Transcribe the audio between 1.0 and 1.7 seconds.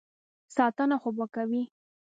خو به کوي.